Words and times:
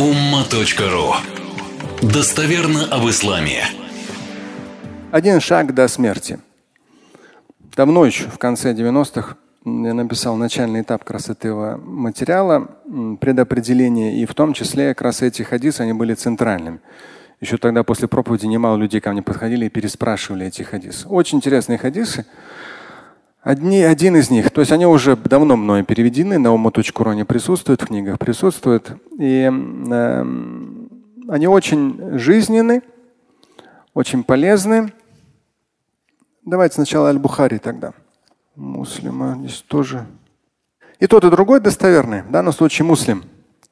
umma.ru 0.00 1.12
Достоверно 2.00 2.86
об 2.86 3.06
исламе. 3.10 3.64
Один 5.12 5.40
шаг 5.40 5.74
до 5.74 5.88
смерти. 5.88 6.38
Давно 7.76 8.06
еще, 8.06 8.24
в 8.24 8.38
конце 8.38 8.72
90-х, 8.72 9.36
я 9.66 9.92
написал 9.92 10.36
начальный 10.36 10.80
этап 10.80 11.02
этого 11.10 11.76
материала, 11.76 12.70
предопределение, 13.20 14.22
и 14.22 14.24
в 14.24 14.32
том 14.32 14.54
числе 14.54 14.94
как 14.94 15.02
раз 15.02 15.20
эти 15.20 15.42
хадисы, 15.42 15.82
они 15.82 15.92
были 15.92 16.14
центральными. 16.14 16.80
Еще 17.42 17.58
тогда 17.58 17.82
после 17.84 18.08
проповеди 18.08 18.46
немало 18.46 18.78
людей 18.78 19.02
ко 19.02 19.12
мне 19.12 19.20
подходили 19.20 19.66
и 19.66 19.68
переспрашивали 19.68 20.46
эти 20.46 20.62
хадисы. 20.62 21.06
Очень 21.08 21.38
интересные 21.38 21.76
хадисы. 21.76 22.24
Одни, 23.42 23.82
один 23.82 24.16
из 24.16 24.30
них, 24.30 24.50
то 24.50 24.60
есть 24.60 24.70
они 24.70 24.84
уже 24.84 25.16
давно 25.16 25.56
мной 25.56 25.82
переведены, 25.82 26.38
на 26.38 26.52
ума.ру 26.52 27.08
они 27.08 27.24
присутствуют, 27.24 27.80
в 27.80 27.86
книгах 27.86 28.18
присутствуют. 28.18 28.92
И 29.18 29.50
э, 29.50 30.24
они 31.26 31.46
очень 31.46 32.18
жизненны, 32.18 32.82
очень 33.94 34.24
полезны. 34.24 34.92
Давайте 36.44 36.74
сначала 36.74 37.08
Аль-Бухари 37.08 37.56
тогда. 37.56 37.94
Муслима 38.56 39.36
здесь 39.38 39.64
тоже. 39.66 40.04
И 40.98 41.06
тот, 41.06 41.24
и 41.24 41.30
другой 41.30 41.60
достоверный, 41.60 42.22
в 42.22 42.30
данном 42.30 42.52
случае 42.52 42.84
муслим. 42.84 43.24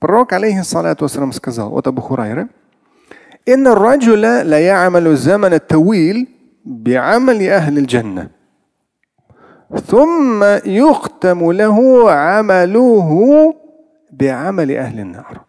Пророк, 0.00 0.32
алейхиссалату 0.32 1.04
вассалам, 1.04 1.32
сказал 1.32 1.70
вот 1.70 1.86
Абу 1.86 2.00
Хурайры, 2.00 2.48
«Инна 3.46 3.76
раджуля 3.76 4.42
ла 4.44 4.58
я'амалю 4.58 5.14
замана 5.16 5.60
тавил 5.60 6.26
би'амали 6.64 7.46
ахли 7.46 7.84
джанна». 7.84 8.32
ثم 9.71 10.43
يختم 10.65 11.51
له 11.51 12.11
عمله 12.11 13.09
بعمل 14.11 14.71
أهل 14.71 14.99
النار. 14.99 15.47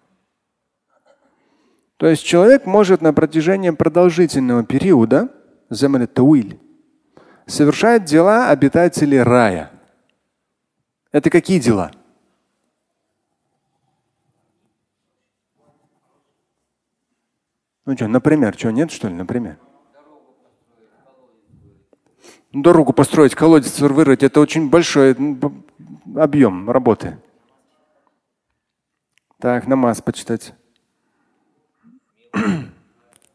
То 1.98 2.06
есть 2.06 2.24
человек 2.24 2.64
может 2.64 3.02
на 3.02 3.12
протяжении 3.12 3.70
продолжительного 3.70 4.64
периода, 4.64 5.28
заман 5.68 6.06
тауиль, 6.06 6.60
совершать 7.46 8.04
дела 8.04 8.50
обитателей 8.50 9.22
рая. 9.22 9.70
Это 11.10 11.28
какие 11.28 11.58
дела? 11.58 11.90
Ну 17.84 17.96
что, 17.96 18.06
например, 18.06 18.54
что, 18.56 18.70
нет, 18.70 18.90
что 18.92 19.08
ли, 19.08 19.14
например? 19.14 19.58
Дорогу 22.53 22.93
построить, 22.93 23.33
колодец 23.33 23.79
вырыть, 23.79 24.21
это 24.21 24.39
очень 24.39 24.69
большой 24.69 25.17
объем 26.15 26.69
работы. 26.69 27.17
Так, 29.39 29.65
намаз 29.65 30.03
почитать. 30.03 30.53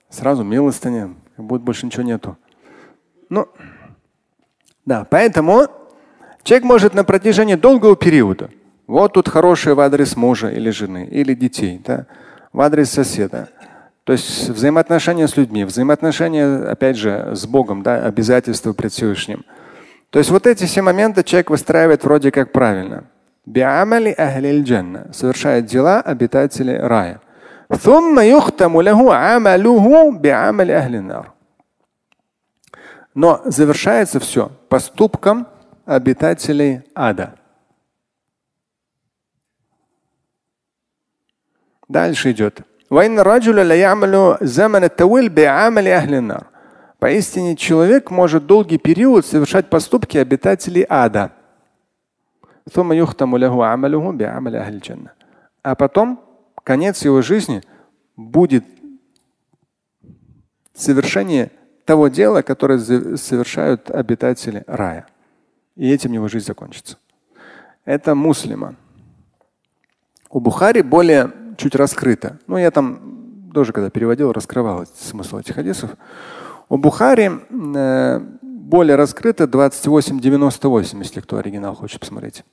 Сразу 0.09 0.45
милостыня, 0.45 1.17
будет 1.37 1.63
больше 1.63 1.85
ничего 1.85 2.05
нету. 2.05 2.39
Ну, 3.29 3.49
да, 4.87 5.05
поэтому 5.05 5.67
человек 6.45 6.65
может 6.65 6.95
на 6.95 7.03
протяжении 7.03 7.57
долгого 7.57 7.97
периода, 7.97 8.51
вот 8.87 9.15
тут 9.15 9.29
хорошее 9.29 9.75
в 9.75 9.81
адрес 9.81 10.17
мужа 10.17 10.49
или 10.49 10.71
жены, 10.71 11.09
или 11.11 11.35
детей, 11.35 11.83
да, 11.85 12.07
в 12.53 12.61
адрес 12.61 12.91
соседа, 12.91 13.51
то 14.09 14.12
есть 14.12 14.48
взаимоотношения 14.48 15.28
с 15.28 15.37
людьми, 15.37 15.64
взаимоотношения, 15.64 16.70
опять 16.70 16.97
же, 16.97 17.33
с 17.34 17.47
Богом, 17.47 17.83
да, 17.83 18.06
обязательства 18.06 18.73
пред 18.73 18.91
Всевышним. 18.91 19.45
То 20.09 20.19
есть 20.19 20.31
вот 20.31 20.47
эти 20.47 20.65
все 20.65 20.81
моменты 20.81 21.23
человек 21.23 21.50
выстраивает 21.50 22.05
вроде 22.05 22.31
как 22.31 22.50
правильно. 22.50 23.05
Совершает 25.12 25.67
дела 25.67 26.00
обитателей 26.00 26.78
рая. 26.78 27.20
Но 33.15 33.43
завершается 33.45 34.21
все 34.21 34.50
поступком 34.71 35.47
обитателей 35.84 36.81
ада. 36.94 37.34
Дальше 41.88 42.31
идет. 42.31 42.62
Поистине 46.99 47.54
человек 47.56 48.10
может 48.10 48.47
долгий 48.47 48.78
период 48.78 49.26
совершать 49.26 49.69
поступки 49.69 50.16
обитателей 50.16 50.87
ада. 50.88 51.32
А 55.62 55.75
потом 55.75 56.25
конец 56.65 57.04
его 57.04 57.22
жизни 57.22 57.62
будет 58.16 58.65
совершение 60.75 61.50
того 61.84 62.09
дела, 62.09 62.43
которое 62.43 62.78
совершают 62.78 63.91
обитатели 63.91 64.65
рая. 64.66 65.06
И 65.77 65.91
этим 65.91 66.12
его 66.12 66.28
жизнь 66.28 66.47
закончится. 66.47 66.97
Это 67.84 68.15
муслима. 68.15 68.77
У 70.31 70.41
Бухари 70.41 70.82
более 70.82 71.32
чуть 71.58 71.75
раскрыто. 71.75 72.40
Ну, 72.47 72.58
я 72.58 72.72
там 72.72 73.52
тоже, 73.53 73.74
когда 73.74 73.90
переводил, 73.90 74.31
раскрывал 74.31 74.86
смысл 74.96 75.40
этих 75.40 75.56
хадисов. 75.56 75.91
У 76.69 76.78
Бухари 76.78 77.30
э, 77.30 78.19
более 78.41 78.96
раскрыто 78.96 79.44
28.98, 79.44 80.97
если 81.00 81.19
кто 81.22 81.38
оригинал 81.38 81.75
хочет 81.75 82.00
посмотреть. 82.00 82.44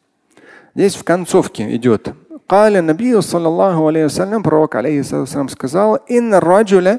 Здесь 0.74 0.94
в 0.94 1.04
концовке 1.04 1.74
идет. 1.76 2.14
قال 2.48 2.76
النبي 2.76 3.20
صلى 3.20 3.48
الله 3.48 3.86
عليه 3.86 4.04
وسلم 4.04 4.42
пророк 4.42 4.74
алейхиссалам 4.74 5.48
сказал 5.48 6.00
إن 6.10 6.34
الرجل 6.34 6.98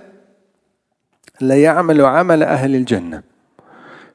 لا 1.41 1.55
يعمل 1.55 2.01
عمل 2.01 2.43
أهل 2.43 2.75
الجنة 2.75 3.23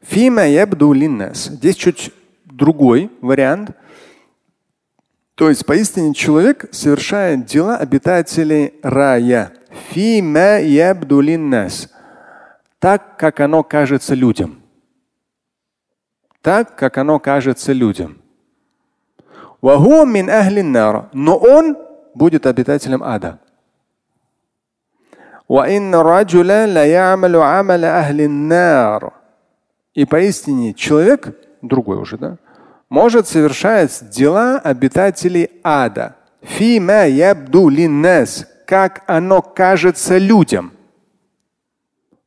فيما 0.02 0.47
يبدو 0.47 0.94
للناس 0.94 1.50
здесь 1.50 1.76
чуть 1.76 2.10
другой 2.47 3.10
вариант 3.20 3.70
то 5.41 5.50
есть 5.50 5.66
поистине 5.66 6.13
человек 6.13 6.66
совершает 6.72 7.47
дела 7.47 7.75
обитателей 7.75 8.75
рая. 8.84 9.52
Фима 9.90 10.59
ябдулиннас. 10.59 11.90
Так, 12.78 13.18
как 13.18 13.40
оно 13.40 13.63
кажется 13.63 14.13
людям. 14.13 14.62
Так, 16.44 16.75
как 16.75 17.00
оно 17.00 17.18
кажется 17.18 17.74
людям. 17.74 18.22
Но 21.12 21.38
он 21.38 21.75
будет 22.13 22.46
обитателем 22.46 23.02
ада. 23.02 23.40
И 29.96 30.06
поистине 30.06 30.75
человек, 30.75 31.35
другой 31.63 31.97
уже, 31.97 32.19
да, 32.19 32.38
может 32.91 33.25
совершать 33.25 34.09
дела 34.09 34.59
обитателей 34.59 35.50
ада. 35.63 36.18
Фима 36.41 37.07
ябду 37.07 37.69
линнас, 37.69 38.46
как 38.68 39.03
оно 39.07 39.41
кажется 39.41 40.18
людям. 40.18 40.74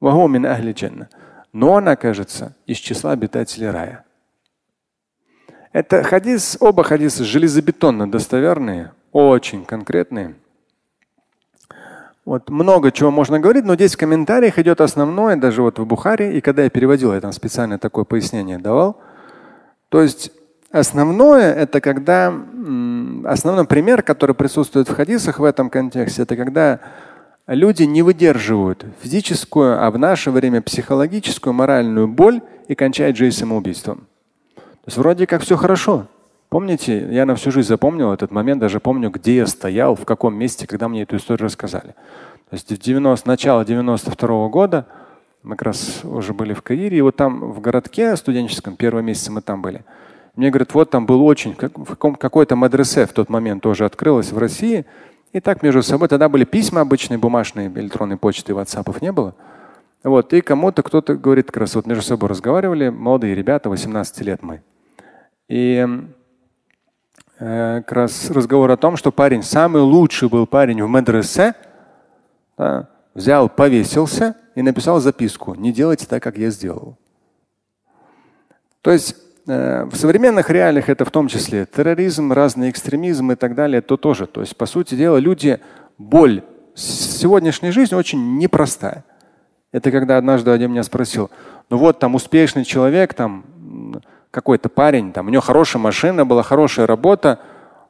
Но 0.01 1.71
он 1.71 1.89
окажется 1.89 2.57
из 2.65 2.79
числа 2.79 3.13
обитателей 3.13 3.69
рая. 3.69 4.05
Это 5.73 6.03
хадис, 6.03 6.57
оба 6.59 6.83
хадиса 6.83 7.25
железобетонно 7.25 8.11
достоверные, 8.11 8.93
очень 9.13 9.67
конкретные. 9.67 10.35
Вот 12.25 12.49
много 12.49 12.91
чего 12.91 13.11
можно 13.11 13.39
говорить, 13.39 13.67
но 13.67 13.75
здесь 13.75 13.97
в 13.97 13.99
комментариях 13.99 14.59
идет 14.59 14.81
основное, 14.81 15.37
даже 15.37 15.61
вот 15.61 15.79
в 15.79 15.85
Бухаре, 15.85 16.39
и 16.39 16.41
когда 16.41 16.63
я 16.63 16.71
переводил, 16.71 17.13
я 17.13 17.21
там 17.21 17.33
специально 17.33 17.79
такое 17.79 18.05
пояснение 18.05 18.57
давал. 18.57 18.99
То 19.91 20.01
есть 20.01 20.33
Основное 20.75 21.55
это 21.55 21.81
когда 21.81 22.35
основной 23.27 23.65
пример, 23.65 24.03
который 24.03 24.35
присутствует 24.35 24.89
в 24.89 24.95
хадисах 24.97 25.39
в 25.39 25.45
этом 25.45 25.71
контексте, 25.71 26.23
это 26.23 26.35
когда 26.35 26.81
люди 27.47 27.85
не 27.85 28.03
выдерживают 28.03 28.85
физическую, 29.01 29.81
а 29.81 29.89
в 29.93 29.99
наше 29.99 30.33
время 30.33 30.63
психологическую, 30.63 31.53
моральную 31.53 32.09
боль 32.09 32.41
и 32.67 32.75
кончают 32.75 33.17
жизнь 33.17 33.39
самоубийством. 33.39 34.09
То 34.57 34.87
есть 34.87 34.99
вроде 34.99 35.29
как 35.29 35.43
все 35.43 35.57
хорошо. 35.57 36.09
Помните, 36.49 37.07
я 37.09 37.25
на 37.25 37.37
всю 37.37 37.53
жизнь 37.53 37.69
запомнил 37.69 38.13
этот 38.13 38.33
момент, 38.33 38.61
даже 38.61 38.81
помню, 38.81 39.11
где 39.11 39.37
я 39.37 39.47
стоял, 39.47 39.95
в 39.95 40.05
каком 40.05 40.35
месте, 40.35 40.67
когда 40.67 40.89
мне 40.89 41.03
эту 41.03 41.19
историю 41.19 41.45
рассказали. 41.45 41.95
То 42.51 42.57
есть 42.57 42.73
в 42.73 42.79
90, 42.79 43.29
начало 43.29 43.65
92 43.65 44.29
-го 44.29 44.51
года 44.51 44.87
мы 45.45 45.55
как 45.55 45.67
раз 45.67 46.01
уже 46.03 46.33
были 46.33 46.53
в 46.53 46.63
Каире, 46.63 46.99
и 46.99 47.01
вот 47.01 47.15
там 47.15 47.53
в 47.53 47.61
городке 47.61 48.17
студенческом, 48.17 48.75
первые 48.75 49.05
месяцы 49.05 49.31
мы 49.31 49.41
там 49.41 49.63
были. 49.63 49.85
Мне 50.37 50.51
говорят, 50.51 50.75
вот 50.75 50.91
там 50.91 51.07
был 51.07 51.25
очень, 51.25 51.55
как, 51.55 51.73
какой-то 52.19 52.57
мадресе 52.57 53.07
в 53.07 53.13
тот 53.13 53.29
момент 53.29 53.63
тоже 53.63 53.85
открылось 53.85 54.33
в 54.33 54.39
России. 54.39 54.85
И 55.33 55.41
так 55.41 55.63
между 55.63 55.83
собой, 55.83 56.09
тогда 56.09 56.29
были 56.29 56.45
письма 56.45 56.81
обычные, 56.81 57.19
бумажные, 57.19 57.69
электронной 57.69 58.17
почты, 58.17 58.55
ватсапов 58.55 59.01
не 59.01 59.13
было. 59.13 59.35
Вот, 60.03 60.33
и 60.33 60.41
кому-то 60.41 60.83
кто-то 60.83 61.15
говорит, 61.15 61.47
как 61.47 61.59
раз 61.59 61.75
вот 61.77 61.87
между 61.87 62.03
собой 62.03 62.29
разговаривали, 62.29 62.89
молодые 62.89 63.35
ребята, 63.35 63.71
18 63.71 64.21
лет 64.21 64.43
мы. 64.43 64.63
И 65.49 65.87
э, 67.39 67.83
как 67.87 67.93
раз 67.93 68.31
разговор 68.31 68.71
о 68.71 68.77
том, 68.77 68.97
что 68.97 69.13
парень, 69.13 69.43
самый 69.43 69.83
лучший 69.83 70.29
был 70.29 70.47
парень 70.47 70.83
в 70.85 70.89
медресе, 70.91 71.55
да, 72.59 72.89
взял, 73.15 73.49
повесился 73.49 74.37
и 74.55 74.63
написал 74.63 75.01
записку. 75.01 75.55
Не 75.55 75.73
делайте 75.73 76.07
так, 76.07 76.23
как 76.23 76.37
я 76.37 76.51
сделал. 76.51 76.99
То 78.83 78.91
есть 78.91 79.17
в 79.47 79.95
современных 79.95 80.49
реалиях 80.51 80.89
это 80.89 81.05
в 81.05 81.11
том 81.11 81.29
числе 81.29 81.67
терроризм, 81.67 82.33
разный 82.33 82.71
экстремизм 82.71 83.33
и 83.33 83.35
так 83.35 83.55
далее, 83.55 83.83
то 83.83 83.97
тоже. 83.97 84.27
То 84.27 84.41
есть, 84.41 84.57
по 84.57 84.67
сути 84.67 84.95
дела, 84.95 85.19
люди, 85.19 85.61
боль 85.99 86.43
сегодняшней 86.75 87.71
жизни 87.71 87.95
очень 87.95 88.39
непростая. 88.39 89.05
Это 89.73 89.91
когда 89.91 90.19
однажды 90.19 90.51
один 90.51 90.71
меня 90.71 90.83
спросил, 90.83 91.31
ну 91.69 91.77
вот 91.77 91.99
там 91.99 92.15
успешный 92.15 92.65
человек, 92.65 93.15
там 93.15 94.01
какой-то 94.31 94.69
парень, 94.69 95.13
там 95.13 95.27
у 95.27 95.31
него 95.31 95.43
хорошая 95.43 95.83
машина 95.83 96.25
была, 96.25 96.43
хорошая 96.43 96.87
работа, 96.87 97.41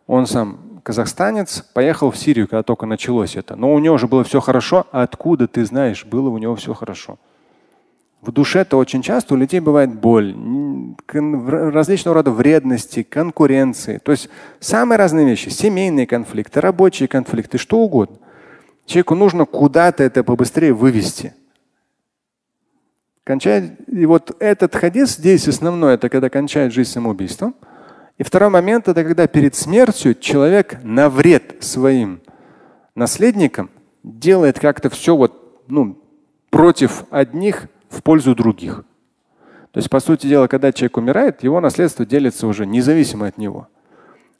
он 0.06 0.26
сам 0.26 0.80
казахстанец, 0.82 1.62
поехал 1.72 2.10
в 2.10 2.16
Сирию, 2.16 2.46
когда 2.46 2.62
только 2.62 2.86
началось 2.86 3.36
это. 3.36 3.56
Но 3.56 3.72
у 3.72 3.78
него 3.78 3.94
уже 3.94 4.06
было 4.06 4.22
все 4.22 4.40
хорошо. 4.40 4.86
А 4.92 5.02
откуда 5.02 5.48
ты 5.48 5.64
знаешь, 5.64 6.04
было 6.04 6.28
у 6.28 6.38
него 6.38 6.54
все 6.56 6.74
хорошо? 6.74 7.18
В 8.24 8.32
душе-то 8.32 8.78
очень 8.78 9.02
часто 9.02 9.34
у 9.34 9.36
людей 9.36 9.60
бывает 9.60 9.92
боль, 9.92 10.34
различного 11.12 12.14
рода 12.14 12.30
вредности, 12.30 13.02
конкуренции. 13.02 13.98
То 13.98 14.12
есть 14.12 14.30
самые 14.60 14.96
разные 14.96 15.26
вещи. 15.26 15.50
Семейные 15.50 16.06
конфликты, 16.06 16.62
рабочие 16.62 17.06
конфликты, 17.06 17.58
что 17.58 17.80
угодно. 17.80 18.16
Человеку 18.86 19.14
нужно 19.14 19.44
куда-то 19.44 20.02
это 20.02 20.24
побыстрее 20.24 20.72
вывести. 20.72 21.34
Кончает, 23.24 23.74
и 23.88 24.06
вот 24.06 24.34
этот 24.38 24.74
хадис 24.74 25.16
здесь 25.16 25.46
основной, 25.46 25.94
это 25.94 26.08
когда 26.08 26.30
кончает 26.30 26.72
жизнь 26.72 26.92
самоубийством. 26.92 27.54
И 28.16 28.22
второй 28.22 28.48
момент 28.48 28.88
это 28.88 29.04
когда 29.04 29.26
перед 29.26 29.54
смертью 29.54 30.14
человек 30.14 30.78
на 30.82 31.10
вред 31.10 31.56
своим 31.60 32.22
наследникам 32.94 33.68
делает 34.02 34.58
как-то 34.58 34.88
все 34.88 35.14
вот, 35.14 35.66
ну, 35.68 35.98
против 36.48 37.04
одних 37.10 37.68
в 37.94 38.02
пользу 38.02 38.34
других. 38.34 38.84
То 39.72 39.78
есть, 39.78 39.90
по 39.90 40.00
сути 40.00 40.26
дела, 40.26 40.46
когда 40.46 40.72
человек 40.72 40.96
умирает, 40.96 41.42
его 41.42 41.60
наследство 41.60 42.06
делится 42.06 42.46
уже 42.46 42.66
независимо 42.66 43.26
от 43.26 43.38
него. 43.38 43.68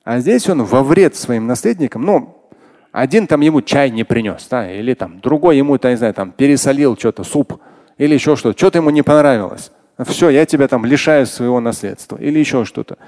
А 0.05 0.21
здесь 0.21 0.49
он 0.49 0.63
во 0.65 0.83
вред 0.83 1.17
своим 1.17 1.47
наследникам, 1.47 2.03
ну, 2.03 2.45
один 2.93 3.27
там 3.27 3.41
ему 3.41 3.61
чай 3.63 3.91
не 3.91 4.05
принес, 4.05 4.47
да, 4.49 4.71
или 4.71 4.95
там 4.95 5.19
другой 5.21 5.57
ему, 5.57 5.77
там, 5.79 5.91
не 5.91 5.97
знаю, 5.97 6.15
там 6.15 6.31
пересолил 6.31 6.97
что-то, 6.97 7.25
суп 7.25 7.61
или 7.99 8.15
еще 8.15 8.37
что-то, 8.37 8.57
что-то 8.57 8.79
ему 8.79 8.91
не 8.91 9.03
понравилось. 9.03 9.73
Все, 10.07 10.29
я 10.29 10.47
тебя 10.47 10.69
там 10.69 10.85
лишаю 10.85 11.27
своего 11.27 11.61
наследства 11.61 12.17
или 12.17 12.39
еще 12.39 12.65
что-то. 12.65 12.99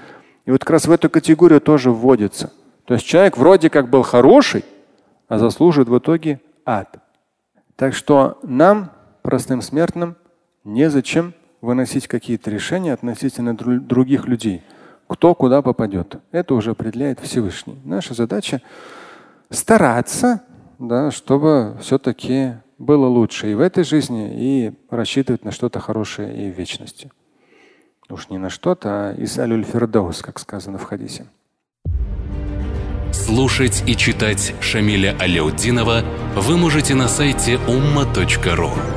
И 0.45 0.51
вот 0.51 0.61
как 0.61 0.71
раз 0.71 0.87
в 0.87 0.91
эту 0.91 1.09
категорию 1.09 1.61
тоже 1.61 1.91
вводится. 1.91 2.51
То 2.85 2.93
есть 2.93 3.05
человек 3.05 3.37
вроде 3.37 3.69
как 3.69 3.89
был 3.89 4.03
хороший, 4.03 4.65
а 5.27 5.37
заслуживает 5.37 5.89
в 5.89 5.97
итоге 5.97 6.41
ад. 6.65 6.99
Так 7.75 7.93
что 7.93 8.39
нам, 8.43 8.91
простым 9.21 9.61
смертным, 9.61 10.15
незачем 10.67 11.33
выносить 11.61 12.07
какие-то 12.07 12.51
решения 12.51 12.93
относительно 12.93 13.55
других 13.55 14.27
людей. 14.27 14.61
Кто 15.07 15.33
куда 15.33 15.61
попадет. 15.61 16.17
Это 16.31 16.53
уже 16.53 16.71
определяет 16.71 17.19
Всевышний. 17.21 17.79
Наша 17.85 18.13
задача 18.13 18.61
стараться, 19.49 20.41
да, 20.77 21.11
чтобы 21.11 21.77
все-таки 21.81 22.55
было 22.77 23.07
лучше 23.07 23.51
и 23.51 23.55
в 23.55 23.61
этой 23.61 23.83
жизни, 23.83 24.29
и 24.33 24.73
рассчитывать 24.89 25.45
на 25.45 25.51
что-то 25.51 25.79
хорошее 25.79 26.47
и 26.47 26.51
в 26.51 26.57
вечности. 26.57 27.09
Уж 28.09 28.29
не 28.29 28.37
на 28.37 28.49
что-то, 28.49 28.89
а 28.89 29.13
из 29.13 29.39
алюль 29.39 29.65
как 29.65 30.39
сказано 30.39 30.77
в 30.77 30.83
хадисе. 30.83 31.25
Слушать 33.13 33.83
и 33.87 33.95
читать 33.95 34.53
Шамиля 34.59 35.15
Аляутдинова 35.19 36.03
вы 36.35 36.57
можете 36.57 36.93
на 36.93 37.07
сайте 37.07 37.55
umma.ru. 37.67 38.96